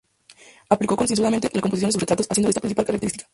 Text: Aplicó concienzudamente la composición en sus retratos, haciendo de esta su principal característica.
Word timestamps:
Aplicó 0.69 0.95
concienzudamente 0.97 1.47
la 1.53 1.61
composición 1.61 1.89
en 1.89 1.93
sus 1.93 2.01
retratos, 2.01 2.25
haciendo 2.27 2.47
de 2.47 2.49
esta 2.49 2.57
su 2.57 2.61
principal 2.63 2.85
característica. 2.87 3.29